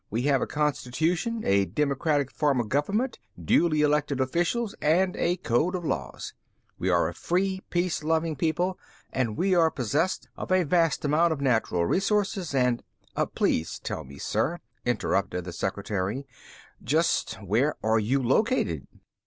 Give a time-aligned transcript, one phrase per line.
[0.09, 5.75] We have a constitution, a democratic form of government, duly elected officials, and a code
[5.75, 6.33] of laws.
[6.79, 8.79] We are a free, peace loving people
[9.13, 12.81] and we are possessed of a vast amount of natural resources and"
[13.35, 16.25] "Please tell me, sir," interrupted the secretary,
[16.83, 18.87] "just where are you located?"